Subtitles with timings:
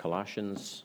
[0.00, 0.84] Colossians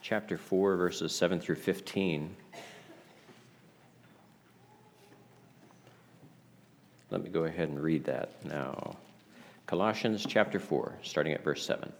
[0.00, 2.34] chapter 4, verses 7 through 15.
[7.10, 8.96] Let me go ahead and read that now.
[9.66, 11.92] Colossians chapter 4, starting at verse 7.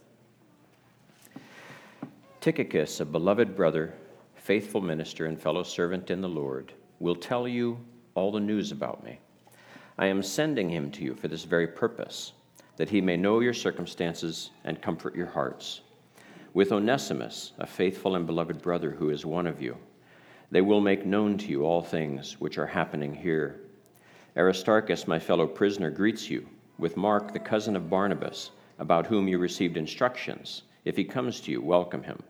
[2.41, 3.93] Tychicus, a beloved brother,
[4.33, 7.77] faithful minister, and fellow servant in the Lord, will tell you
[8.15, 9.19] all the news about me.
[9.99, 12.31] I am sending him to you for this very purpose
[12.77, 15.81] that he may know your circumstances and comfort your hearts.
[16.53, 19.77] With Onesimus, a faithful and beloved brother who is one of you,
[20.49, 23.59] they will make known to you all things which are happening here.
[24.37, 29.39] Aristarchus, my fellow prisoner, greets you, with Mark, the cousin of Barnabas, about whom you
[29.39, 30.63] received instructions.
[30.85, 32.21] If he comes to you, welcome him.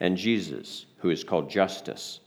[0.00, 2.20] And Jesus, who is called Justus.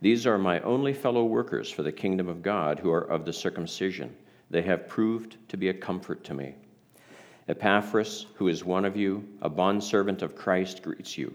[0.00, 3.32] These are my only fellow workers for the kingdom of God who are of the
[3.32, 4.14] circumcision.
[4.50, 6.54] They have proved to be a comfort to me.
[7.48, 11.34] Epaphras, who is one of you, a bondservant of Christ, greets you,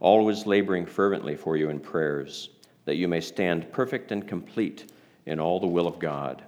[0.00, 2.50] always laboring fervently for you in prayers,
[2.84, 4.92] that you may stand perfect and complete
[5.26, 6.42] in all the will of God.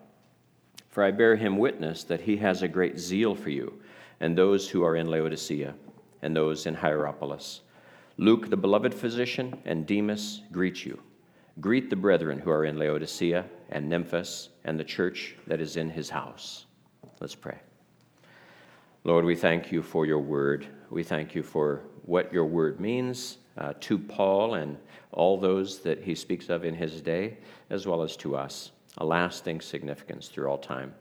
[0.89, 3.81] For I bear him witness that he has a great zeal for you,
[4.21, 5.75] and those who are in Laodicea,
[6.23, 7.61] and those in Hierapolis.
[8.19, 10.99] Luke, the beloved physician, and Demas greet you.
[11.61, 15.91] Greet the brethren who are in Laodicea, and Nymphas, and the church that is in
[15.91, 16.67] his house.
[17.21, 17.59] Let's pray.
[19.07, 20.67] Lord, we thank you for your word.
[20.91, 24.77] We thank you for what your word means uh, to Paul and
[25.13, 27.37] all those that he speaks of in his day,
[27.71, 30.93] as well as to us, a lasting significance through all time.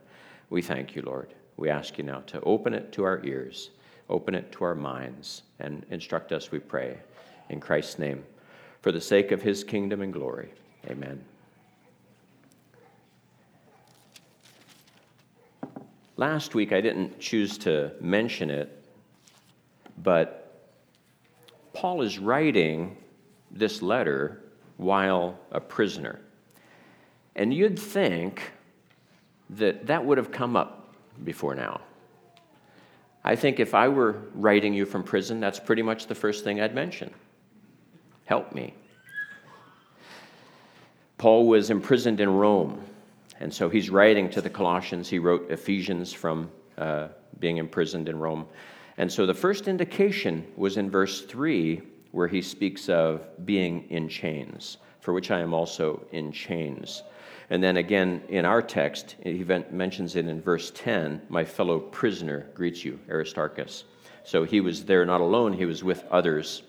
[0.50, 1.34] We thank you, Lord.
[1.56, 3.70] We ask you now to open it to our ears,
[4.08, 6.98] open it to our minds, and instruct us, we pray,
[7.48, 8.22] in Christ's name,
[8.82, 10.52] for the sake of his kingdom and glory.
[10.88, 11.24] Amen.
[16.18, 18.84] Last week, I didn't choose to mention it,
[20.02, 20.70] but
[21.74, 22.96] Paul is writing
[23.50, 24.42] this letter
[24.78, 26.20] while a prisoner.
[27.34, 28.50] And you'd think
[29.50, 31.82] that that would have come up before now.
[33.22, 36.60] I think if I were writing you from prison, that's pretty much the first thing
[36.60, 37.12] I'd mention.
[38.24, 38.72] Help me.
[41.18, 42.82] Paul was imprisoned in Rome
[43.40, 45.08] and so he's writing to the Colossians.
[45.08, 47.08] He wrote Ephesians from uh,
[47.38, 48.46] being imprisoned in Rome.
[48.98, 51.82] And so the first indication was in verse 3,
[52.12, 57.02] where he speaks of being in chains, for which I am also in chains.
[57.50, 62.48] And then again in our text, he mentions it in verse 10 my fellow prisoner
[62.54, 63.84] greets you, Aristarchus.
[64.24, 66.62] So he was there not alone, he was with others.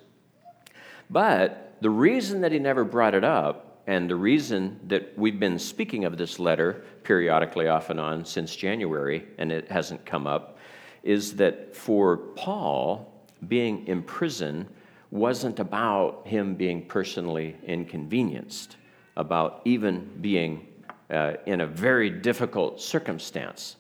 [1.09, 5.57] But the reason that he never brought it up and the reason that we've been
[5.57, 10.57] speaking of this letter periodically off and on since January, and it hasn't come up,
[11.03, 13.13] is that for Paul,
[13.47, 14.67] being in prison
[15.09, 18.75] wasn't about him being personally inconvenienced,
[19.15, 20.67] about even being
[21.09, 23.77] uh, in a very difficult circumstance.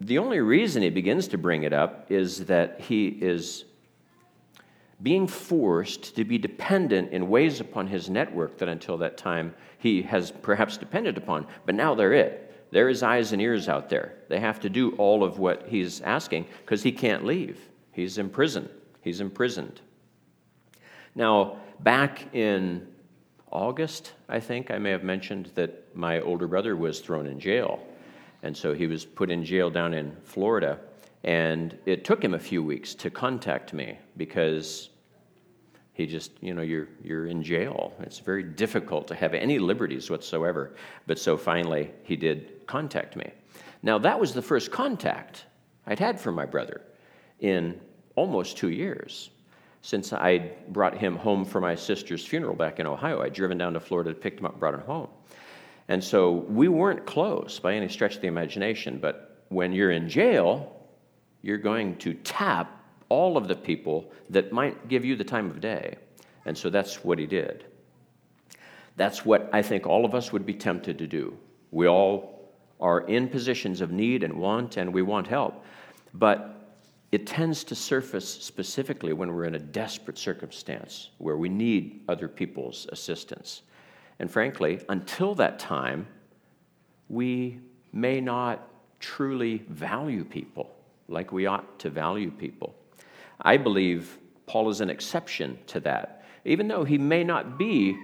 [0.00, 3.66] The only reason he begins to bring it up is that he is
[5.02, 10.02] being forced to be dependent in ways upon his network that until that time he
[10.02, 11.46] has perhaps depended upon.
[11.64, 12.46] But now they're it.
[12.70, 14.14] They're his eyes and ears out there.
[14.28, 17.58] They have to do all of what he's asking because he can't leave.
[17.92, 18.68] He's in prison.
[19.00, 19.80] He's imprisoned.
[21.14, 22.86] Now, back in
[23.50, 27.80] August, I think I may have mentioned that my older brother was thrown in jail.
[28.42, 30.78] And so he was put in jail down in Florida.
[31.24, 34.90] And it took him a few weeks to contact me because
[35.92, 37.92] he just, you know, you're, you're in jail.
[38.00, 40.74] It's very difficult to have any liberties whatsoever.
[41.06, 43.30] But so finally, he did contact me.
[43.82, 45.44] Now, that was the first contact
[45.86, 46.82] I'd had from my brother
[47.40, 47.80] in
[48.16, 49.30] almost two years
[49.82, 53.22] since I'd brought him home for my sister's funeral back in Ohio.
[53.22, 55.08] I'd driven down to Florida, picked him up, brought him home.
[55.88, 60.08] And so we weren't close by any stretch of the imagination, but when you're in
[60.08, 60.79] jail,
[61.42, 65.60] you're going to tap all of the people that might give you the time of
[65.60, 65.96] day.
[66.46, 67.64] And so that's what he did.
[68.96, 71.36] That's what I think all of us would be tempted to do.
[71.70, 75.64] We all are in positions of need and want, and we want help.
[76.14, 76.56] But
[77.12, 82.28] it tends to surface specifically when we're in a desperate circumstance where we need other
[82.28, 83.62] people's assistance.
[84.18, 86.06] And frankly, until that time,
[87.08, 87.58] we
[87.92, 88.68] may not
[89.00, 90.70] truly value people
[91.10, 92.74] like we ought to value people.
[93.40, 96.24] I believe Paul is an exception to that.
[96.44, 97.96] Even though he may not be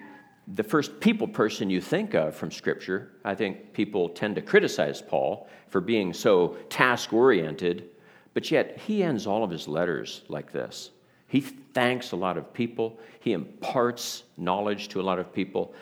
[0.54, 5.02] the first people person you think of from Scripture, I think people tend to criticize
[5.02, 7.88] Paul for being so task oriented.
[8.34, 10.90] But yet, he ends all of his letters like this.
[11.26, 15.74] He thanks a lot of people, he imparts knowledge to a lot of people.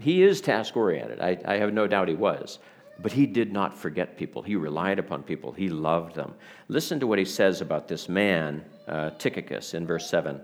[0.00, 1.20] He is task oriented.
[1.20, 2.58] I, I have no doubt he was.
[3.00, 4.42] But he did not forget people.
[4.42, 5.52] He relied upon people.
[5.52, 6.34] He loved them.
[6.66, 10.40] Listen to what he says about this man, uh, Tychicus, in verse 7.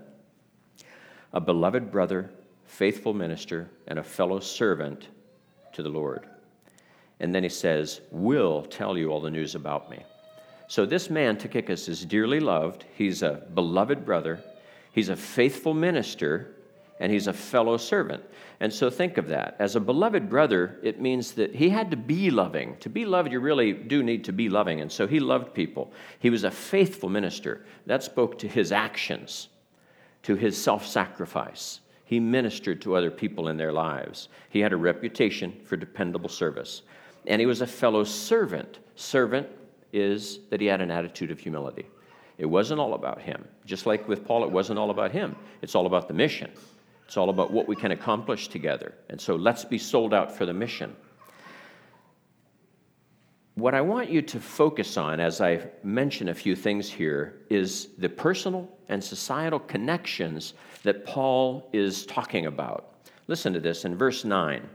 [1.33, 2.31] A beloved brother,
[2.65, 5.09] faithful minister, and a fellow servant
[5.73, 6.27] to the Lord.
[7.19, 10.03] And then he says, Will tell you all the news about me.
[10.67, 12.85] So this man, Tychicus, is dearly loved.
[12.95, 14.39] He's a beloved brother.
[14.91, 16.54] He's a faithful minister
[16.99, 18.23] and he's a fellow servant.
[18.59, 19.55] And so think of that.
[19.59, 22.77] As a beloved brother, it means that he had to be loving.
[22.77, 24.79] To be loved, you really do need to be loving.
[24.79, 25.91] And so he loved people.
[26.19, 27.65] He was a faithful minister.
[27.85, 29.49] That spoke to his actions,
[30.23, 31.81] to his self sacrifice.
[32.05, 34.29] He ministered to other people in their lives.
[34.49, 36.83] He had a reputation for dependable service.
[37.27, 38.79] And he was a fellow servant.
[38.95, 39.47] Servant
[39.91, 41.87] is that he had an attitude of humility.
[42.37, 43.45] It wasn't all about him.
[43.65, 45.35] Just like with Paul, it wasn't all about him.
[45.61, 46.51] It's all about the mission.
[47.05, 48.93] It's all about what we can accomplish together.
[49.09, 50.95] And so let's be sold out for the mission.
[53.55, 57.89] What I want you to focus on as I mention a few things here is
[57.97, 62.95] the personal and societal connections that Paul is talking about.
[63.27, 64.67] Listen to this in verse 9.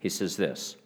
[0.00, 0.76] He says this.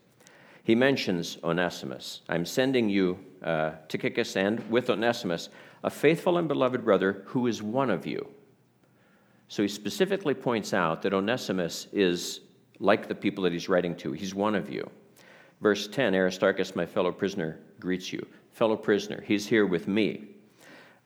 [0.63, 2.21] He mentions Onesimus.
[2.29, 5.49] I'm sending you, uh, Tychicus, and with Onesimus,
[5.83, 8.29] a faithful and beloved brother who is one of you.
[9.51, 12.43] So he specifically points out that Onesimus is
[12.79, 14.13] like the people that he's writing to.
[14.13, 14.89] He's one of you.
[15.61, 18.25] Verse 10 Aristarchus, my fellow prisoner, greets you.
[18.53, 20.29] Fellow prisoner, he's here with me.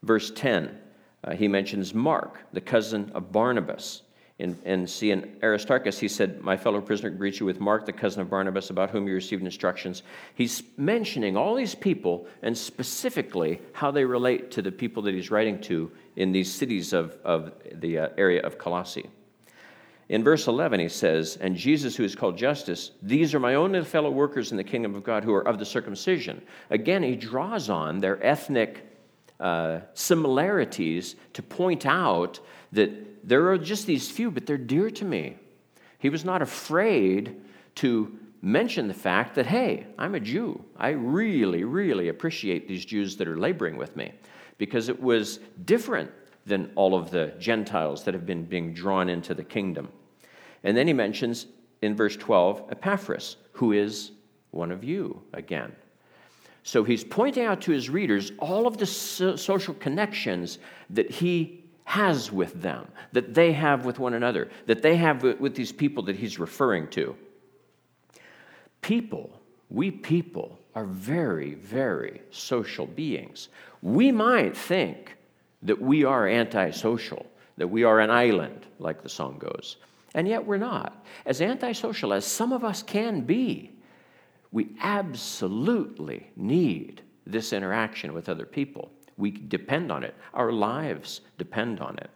[0.03, 0.79] Verse 10,
[1.25, 4.03] uh, he mentions Mark, the cousin of Barnabas.
[4.41, 7.93] In, and see, in Aristarchus, he said, My fellow prisoner greets you with Mark, the
[7.93, 10.03] cousin of Barnabas, about whom you received instructions.
[10.35, 15.31] He's mentioning all these people and specifically how they relate to the people that he's
[15.31, 19.09] writing to in these cities of, of the uh, area of Colossae.
[20.09, 23.85] In verse 11, he says, And Jesus, who is called Justus, these are my own
[23.85, 26.43] fellow workers in the kingdom of God who are of the circumcision.
[26.71, 28.85] Again, he draws on their ethnic
[29.41, 32.41] uh, similarities to point out
[32.75, 35.37] that there are just these few, but they're dear to me.
[35.99, 37.41] He was not afraid
[37.77, 40.63] to mention the fact that, hey, I'm a Jew.
[40.77, 44.13] I really, really appreciate these Jews that are laboring with me
[44.59, 46.11] because it was different
[46.45, 49.89] than all of the Gentiles that have been being drawn into the kingdom.
[50.63, 51.47] And then he mentions
[51.81, 54.13] in verse 12 Epaphras, who is
[54.51, 55.75] one of you again.
[56.63, 60.59] So he's pointing out to his readers all of the so- social connections
[60.91, 65.55] that he has with them, that they have with one another, that they have with
[65.55, 67.15] these people that he's referring to.
[68.81, 69.39] People,
[69.71, 73.49] we people, are very, very social beings.
[73.83, 75.17] We might think
[75.63, 77.27] that we are antisocial,
[77.57, 79.77] that we are an island, like the song goes,
[80.15, 81.05] and yet we're not.
[81.27, 83.71] As antisocial as some of us can be,
[84.53, 88.91] we absolutely need this interaction with other people.
[89.17, 90.15] We depend on it.
[90.33, 92.11] Our lives depend on it.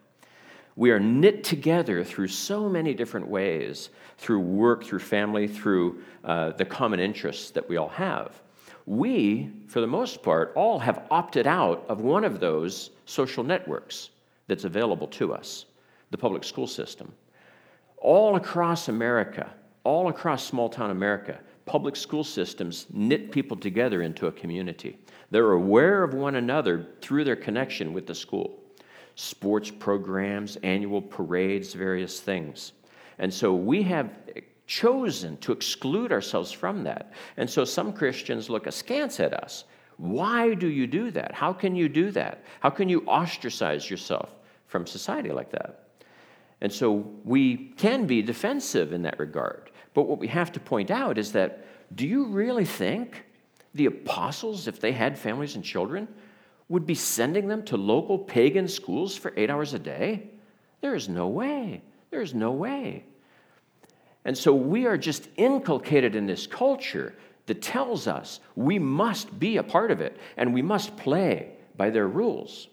[0.76, 6.50] We are knit together through so many different ways through work, through family, through uh,
[6.50, 8.40] the common interests that we all have.
[8.86, 14.10] We, for the most part, all have opted out of one of those social networks
[14.46, 15.66] that's available to us
[16.10, 17.12] the public school system.
[17.98, 19.50] All across America,
[19.84, 24.96] all across small town America, public school systems knit people together into a community.
[25.30, 28.58] They're aware of one another through their connection with the school.
[29.14, 32.72] Sports programs, annual parades, various things.
[33.18, 34.10] And so we have
[34.66, 37.12] chosen to exclude ourselves from that.
[37.36, 39.64] And so some Christians look askance at us.
[39.96, 41.34] Why do you do that?
[41.34, 42.44] How can you do that?
[42.60, 44.30] How can you ostracize yourself
[44.66, 45.88] from society like that?
[46.60, 49.70] And so we can be defensive in that regard.
[49.94, 51.64] But what we have to point out is that
[51.96, 53.24] do you really think
[53.78, 56.08] the apostles, if they had families and children,
[56.68, 60.28] would be sending them to local pagan schools for eight hours a day?
[60.82, 61.80] There is no way.
[62.10, 63.04] There is no way.
[64.24, 67.14] And so we are just inculcated in this culture
[67.46, 71.88] that tells us we must be a part of it and we must play by
[71.88, 72.68] their rules.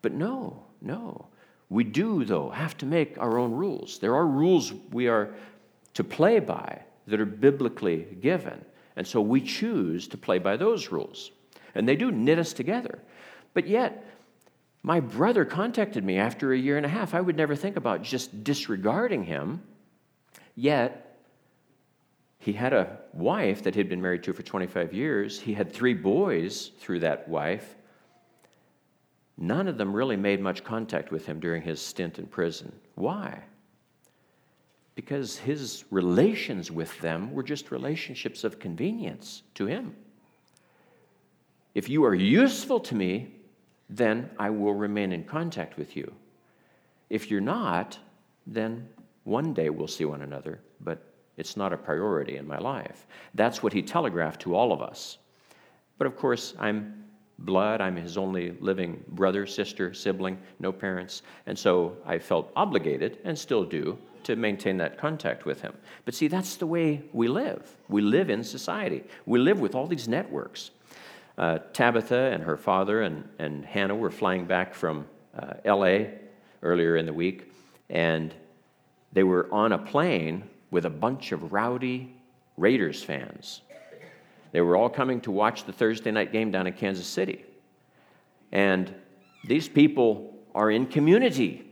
[0.00, 1.26] But no, no.
[1.68, 3.98] We do, though, have to make our own rules.
[3.98, 5.34] There are rules we are
[5.94, 8.64] to play by that are biblically given.
[8.96, 11.30] And so we choose to play by those rules.
[11.74, 12.98] And they do knit us together.
[13.54, 14.04] But yet,
[14.82, 17.14] my brother contacted me after a year and a half.
[17.14, 19.62] I would never think about just disregarding him.
[20.54, 21.18] Yet,
[22.38, 25.38] he had a wife that he'd been married to for 25 years.
[25.40, 27.76] He had three boys through that wife.
[29.36, 32.70] none of them really made much contact with him during his stint in prison.
[32.94, 33.42] Why?
[35.00, 39.96] Because his relations with them were just relationships of convenience to him.
[41.74, 43.34] If you are useful to me,
[43.88, 46.12] then I will remain in contact with you.
[47.08, 47.98] If you're not,
[48.46, 48.90] then
[49.24, 51.02] one day we'll see one another, but
[51.38, 53.06] it's not a priority in my life.
[53.34, 55.16] That's what he telegraphed to all of us.
[55.96, 57.04] But of course, I'm
[57.40, 57.80] blood.
[57.80, 61.22] I'm his only living brother, sister, sibling, no parents.
[61.46, 65.72] And so I felt obligated, and still do, to maintain that contact with him.
[66.04, 67.76] But see, that's the way we live.
[67.88, 70.70] We live in society, we live with all these networks.
[71.38, 75.06] Uh, Tabitha and her father and, and Hannah were flying back from
[75.38, 76.08] uh, LA
[76.62, 77.50] earlier in the week,
[77.88, 78.34] and
[79.12, 82.14] they were on a plane with a bunch of rowdy
[82.56, 83.62] Raiders fans.
[84.52, 87.44] They were all coming to watch the Thursday night game down in Kansas City.
[88.52, 88.92] And
[89.44, 91.70] these people are in community.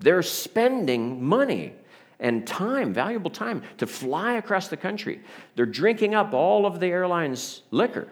[0.00, 1.74] They're spending money
[2.18, 5.20] and time, valuable time, to fly across the country.
[5.54, 8.08] They're drinking up all of the airline's liquor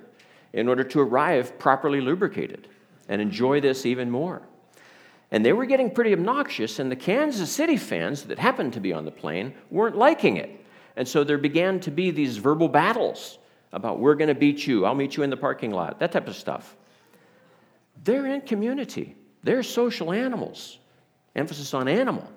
[0.53, 2.69] in order to arrive properly lubricated
[3.09, 4.43] and enjoy this even more.
[5.33, 8.93] And they were getting pretty obnoxious, and the Kansas City fans that happened to be
[8.93, 10.65] on the plane weren't liking it.
[10.97, 13.39] And so there began to be these verbal battles
[13.73, 16.29] about, we're going to beat you, I'll meet you in the parking lot, that type
[16.29, 16.77] of stuff.
[18.05, 20.79] They're in community, they're social animals.
[21.37, 22.29] Emphasis on animal.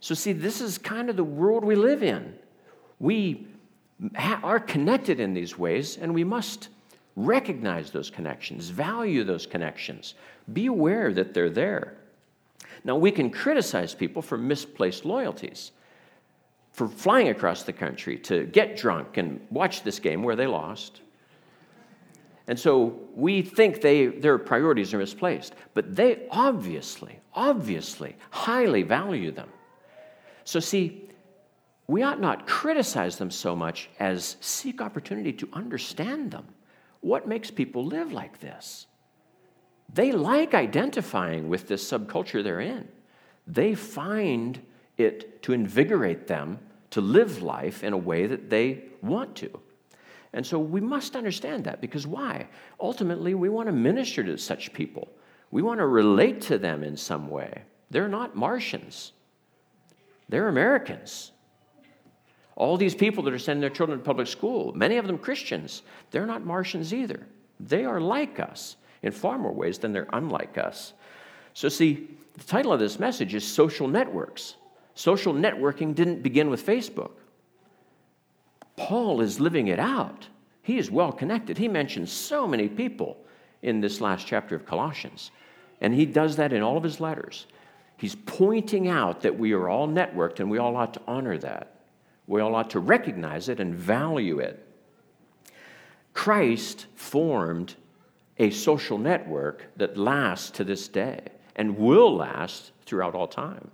[0.00, 2.34] so, see, this is kind of the world we live in.
[3.00, 3.48] We
[4.24, 6.68] are connected in these ways, and we must
[7.16, 10.14] recognize those connections, value those connections,
[10.52, 11.96] be aware that they're there.
[12.84, 15.72] Now, we can criticize people for misplaced loyalties,
[16.78, 21.00] for flying across the country to get drunk and watch this game where they lost.
[22.46, 29.32] And so we think they, their priorities are misplaced, but they obviously, obviously highly value
[29.32, 29.48] them.
[30.44, 31.10] So, see,
[31.88, 36.46] we ought not criticize them so much as seek opportunity to understand them.
[37.00, 38.86] What makes people live like this?
[39.92, 42.86] They like identifying with this subculture they're in.
[43.48, 44.60] They find
[44.96, 49.60] it to invigorate them to live life in a way that they want to.
[50.32, 52.48] And so we must understand that because why?
[52.80, 55.08] Ultimately, we want to minister to such people.
[55.50, 57.62] We want to relate to them in some way.
[57.90, 59.12] They're not Martians,
[60.28, 61.32] they're Americans.
[62.56, 65.82] All these people that are sending their children to public school, many of them Christians,
[66.10, 67.24] they're not Martians either.
[67.60, 70.92] They are like us in far more ways than they're unlike us.
[71.54, 74.56] So, see, the title of this message is Social Networks.
[74.98, 77.12] Social networking didn't begin with Facebook.
[78.74, 80.26] Paul is living it out.
[80.60, 81.56] He is well connected.
[81.56, 83.16] He mentions so many people
[83.62, 85.30] in this last chapter of Colossians,
[85.80, 87.46] and he does that in all of his letters.
[87.96, 91.76] He's pointing out that we are all networked and we all ought to honor that.
[92.26, 94.66] We all ought to recognize it and value it.
[96.12, 97.76] Christ formed
[98.36, 101.20] a social network that lasts to this day
[101.54, 103.70] and will last throughout all time.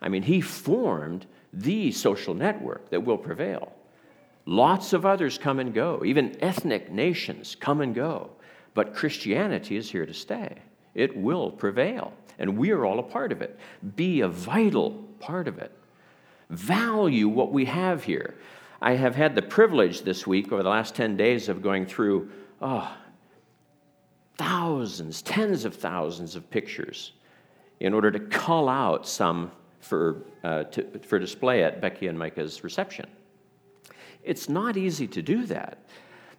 [0.00, 3.72] I mean, he formed the social network that will prevail.
[4.46, 8.30] Lots of others come and go, even ethnic nations come and go,
[8.74, 10.56] but Christianity is here to stay.
[10.94, 13.58] It will prevail, and we are all a part of it.
[13.96, 15.72] Be a vital part of it
[16.50, 18.34] value what we have here.
[18.82, 22.30] I have had the privilege this week, over the last 10 days, of going through
[22.60, 22.96] oh,
[24.36, 27.12] thousands, tens of thousands of pictures
[27.78, 32.62] in order to cull out some for, uh, to, for display at Becky and Micah's
[32.62, 33.06] reception.
[34.22, 35.78] It's not easy to do that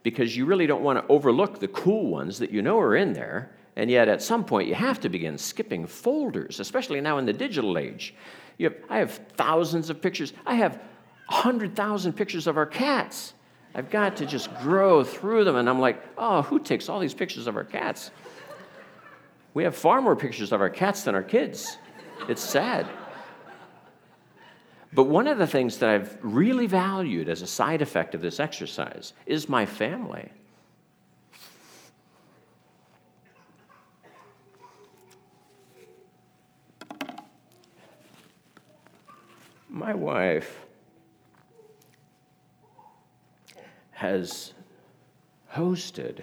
[0.03, 3.13] because you really don't want to overlook the cool ones that you know are in
[3.13, 3.51] there.
[3.75, 7.33] And yet, at some point, you have to begin skipping folders, especially now in the
[7.33, 8.13] digital age.
[8.59, 10.33] Have, I have thousands of pictures.
[10.45, 10.79] I have
[11.27, 13.33] 100,000 pictures of our cats.
[13.73, 15.55] I've got to just grow through them.
[15.55, 18.11] And I'm like, oh, who takes all these pictures of our cats?
[19.53, 21.77] We have far more pictures of our cats than our kids.
[22.27, 22.87] It's sad.
[24.93, 28.39] But one of the things that I've really valued as a side effect of this
[28.39, 30.29] exercise is my family.
[39.69, 40.65] My wife
[43.91, 44.53] has
[45.53, 46.21] hosted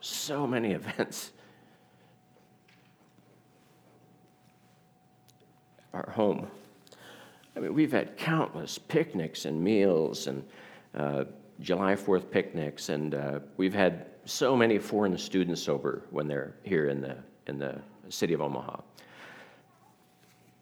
[0.00, 1.32] so many events.
[5.94, 6.48] At our home.
[7.56, 10.44] I mean, we've had countless picnics and meals and
[10.94, 11.24] uh,
[11.60, 16.88] July 4th picnics, and uh, we've had so many foreign students over when they're here
[16.88, 17.16] in the,
[17.46, 18.80] in the city of Omaha.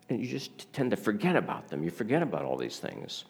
[0.09, 1.85] And you just tend to forget about them.
[1.85, 3.25] You forget about all these things.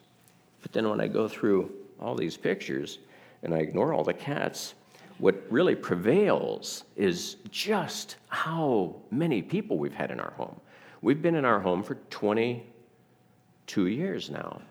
[0.61, 2.99] But then when I go through all these pictures
[3.43, 4.73] and I ignore all the cats,
[5.19, 10.59] what really prevails is just how many people we've had in our home.
[11.03, 11.95] We've been in our home for
[13.67, 14.61] 22 years now.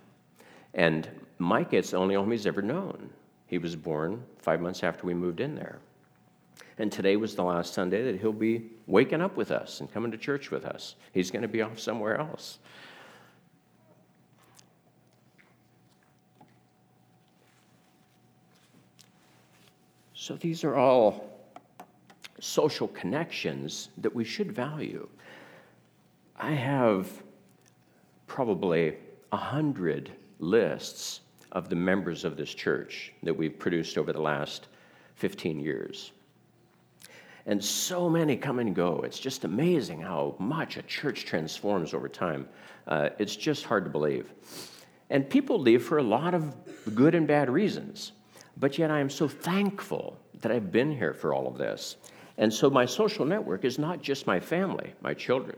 [0.75, 3.11] And Mike, it's the only home he's ever known.
[3.47, 5.79] He was born five months after we moved in there.
[6.79, 10.11] And today was the last Sunday that he'll be waking up with us and coming
[10.13, 10.95] to church with us.
[11.13, 12.59] He's going to be off somewhere else.
[20.15, 21.25] So these are all
[22.39, 25.09] social connections that we should value.
[26.37, 27.11] I have
[28.31, 28.95] probably
[29.33, 34.69] a hundred lists of the members of this church that we've produced over the last
[35.17, 36.13] 15 years.
[37.47, 39.01] And so many come and go.
[39.05, 42.49] It's just amazing how much a church transforms over time.
[42.87, 44.33] Uh, it's just hard to believe.
[45.11, 46.55] And people leave for a lot of
[46.95, 48.13] good and bad reasons.
[48.57, 51.97] But yet I am so thankful that I've been here for all of this.
[52.39, 55.57] And so my social network is not just my family, my children.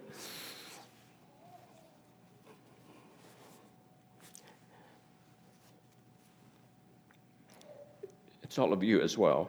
[8.53, 9.49] It's all of you as well.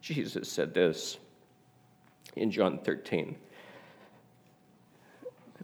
[0.00, 1.18] Jesus said this
[2.36, 3.36] in John 13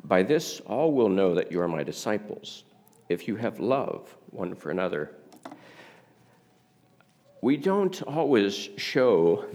[0.05, 2.65] By this all will know that you are my disciples,
[3.09, 5.11] if you have love one for another.
[7.41, 9.47] We don't always show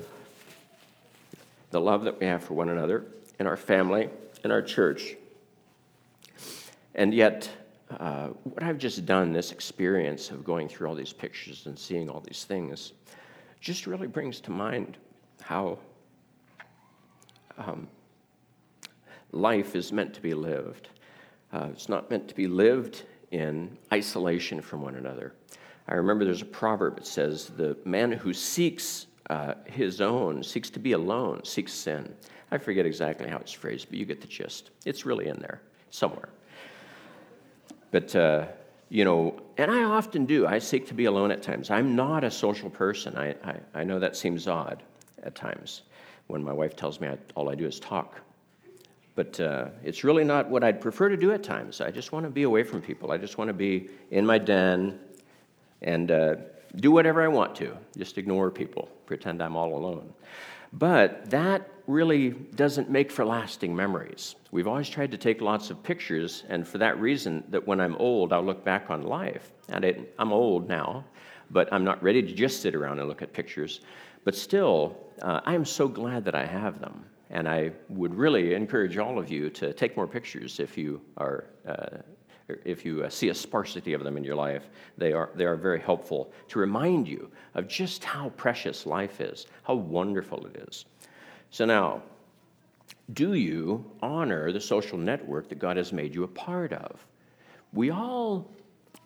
[1.69, 3.05] the love that we have for one another
[3.39, 4.09] in our family,
[4.43, 5.15] in our church.
[6.95, 7.51] And yet,
[7.97, 12.09] uh, what I've just done, this experience of going through all these pictures and seeing
[12.09, 12.93] all these things,
[13.59, 14.97] just really brings to mind
[15.41, 15.79] how
[17.57, 17.87] um,
[19.31, 20.89] life is meant to be lived.
[21.51, 25.33] Uh, it's not meant to be lived in isolation from one another.
[25.87, 30.69] I remember there's a proverb that says, The man who seeks uh, his own, seeks
[30.71, 32.13] to be alone, seeks sin.
[32.51, 34.71] I forget exactly how it's phrased, but you get the gist.
[34.85, 36.29] It's really in there somewhere.
[37.91, 38.47] But, uh,
[38.89, 40.47] you know, and I often do.
[40.47, 41.69] I seek to be alone at times.
[41.69, 43.17] I'm not a social person.
[43.17, 44.83] I, I, I know that seems odd
[45.23, 45.83] at times
[46.27, 48.19] when my wife tells me I, all I do is talk.
[49.15, 51.81] But uh, it's really not what I'd prefer to do at times.
[51.81, 53.11] I just want to be away from people.
[53.11, 54.99] I just want to be in my den
[55.81, 56.35] and uh,
[56.77, 60.13] do whatever I want to, just ignore people, pretend I'm all alone.
[60.73, 64.35] But that really doesn't make for lasting memories.
[64.51, 67.95] We've always tried to take lots of pictures, and for that reason, that when I'm
[67.95, 69.51] old, I'll look back on life.
[69.69, 71.05] And I'm old now,
[71.49, 73.81] but I'm not ready to just sit around and look at pictures.
[74.23, 77.05] But still, uh, I am so glad that I have them.
[77.31, 81.45] And I would really encourage all of you to take more pictures if you are.
[81.67, 81.97] Uh,
[82.65, 85.55] if you uh, see a sparsity of them in your life, they are, they are
[85.55, 90.85] very helpful to remind you of just how precious life is, how wonderful it is.
[91.51, 92.03] So, now,
[93.13, 97.05] do you honor the social network that God has made you a part of?
[97.73, 98.51] We all,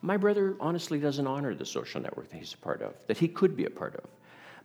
[0.01, 3.27] my brother honestly doesn't honor the social network that he's a part of, that he
[3.27, 4.09] could be a part of.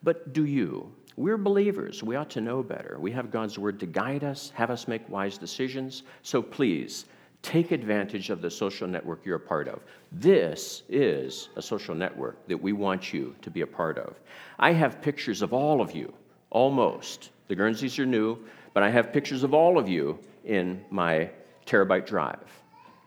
[0.03, 0.93] But do you?
[1.17, 2.03] We're believers.
[2.03, 2.97] We ought to know better.
[3.01, 6.05] We have God's word to guide us, have us make wise decisions.
[6.23, 7.07] So please,
[7.43, 9.81] Take advantage of the social network you're a part of.
[10.13, 14.19] This is a social network that we want you to be a part of.
[14.59, 16.13] I have pictures of all of you,
[16.51, 17.31] almost.
[17.47, 18.39] The Guernseys are new,
[18.75, 21.31] but I have pictures of all of you in my
[21.65, 22.51] terabyte drive.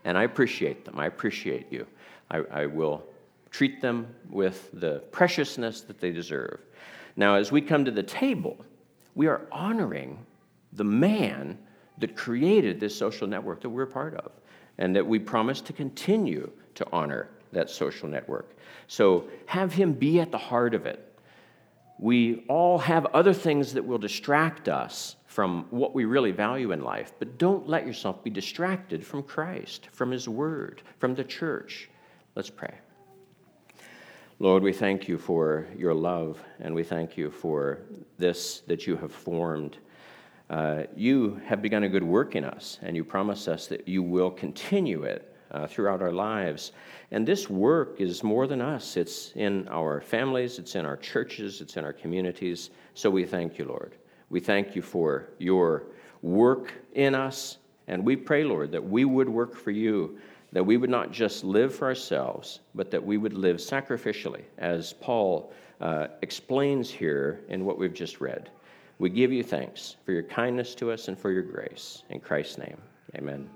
[0.06, 0.98] And I appreciate them.
[0.98, 1.86] I appreciate you.
[2.30, 3.04] I, I will
[3.52, 6.62] treat them with the preciousness that they deserve.
[7.16, 8.58] Now, as we come to the table,
[9.14, 10.26] we are honoring
[10.74, 11.58] the man
[12.02, 14.32] that created this social network that we're part of,
[14.78, 18.56] and that we promise to continue to honor that social network.
[18.88, 21.08] So have him be at the heart of it.
[22.00, 26.84] We all have other things that will distract us from what we really value in
[26.84, 31.90] life, but don't let yourself be distracted from Christ, from his word, from the church.
[32.36, 32.74] Let's pray.
[34.40, 37.84] Lord, we thank you for your love, and we thank you for
[38.18, 39.78] this that you have formed
[40.52, 44.04] uh, you have begun a good work in us, and you promise us that you
[44.04, 46.74] will continue it uh, throughout our lives.
[47.12, 51.62] And this work is more than us, it's in our families, it's in our churches,
[51.62, 52.70] it's in our communities.
[52.96, 53.96] So we thank you, Lord.
[54.30, 55.84] We thank you for your
[56.22, 60.20] work in us, and we pray, Lord, that we would work for you,
[60.52, 64.92] that we would not just live for ourselves, but that we would live sacrificially, as
[64.92, 68.50] Paul uh, explains here in what we've just read.
[69.02, 72.04] We give you thanks for your kindness to us and for your grace.
[72.12, 72.80] In Christ's name,
[73.16, 73.50] amen.